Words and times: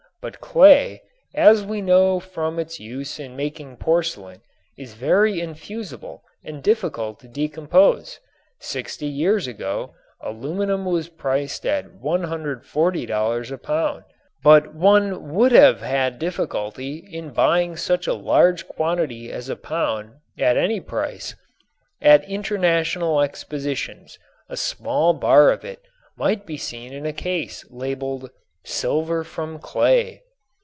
But 0.21 0.39
clay, 0.39 1.01
as 1.33 1.65
we 1.65 1.81
know 1.81 2.19
from 2.19 2.59
its 2.59 2.79
use 2.79 3.19
in 3.19 3.35
making 3.35 3.77
porcelain, 3.77 4.43
is 4.77 4.93
very 4.93 5.39
infusible 5.41 6.21
and 6.45 6.61
difficult 6.61 7.19
to 7.21 7.27
decompose. 7.27 8.19
Sixty 8.59 9.07
years 9.07 9.47
ago 9.47 9.95
aluminum 10.21 10.85
was 10.85 11.09
priced 11.09 11.65
at 11.65 11.87
$140 11.87 13.51
a 13.51 13.57
pound, 13.57 14.03
but 14.43 14.75
one 14.75 15.33
would 15.33 15.51
have 15.53 15.81
had 15.81 16.19
difficulty 16.19 16.97
in 16.97 17.31
buying 17.31 17.75
such 17.75 18.05
a 18.05 18.13
large 18.13 18.67
quantity 18.67 19.31
as 19.31 19.49
a 19.49 19.55
pound 19.55 20.17
at 20.37 20.55
any 20.55 20.79
price. 20.79 21.33
At 21.99 22.23
international 22.29 23.21
expositions 23.23 24.19
a 24.49 24.55
small 24.55 25.15
bar 25.15 25.49
of 25.49 25.65
it 25.65 25.81
might 26.15 26.45
be 26.45 26.57
seen 26.57 26.93
in 26.93 27.07
a 27.07 27.11
case 27.13 27.65
labeled 27.71 28.29
"silver 28.63 29.23
from 29.23 29.57
clay." 29.57 30.21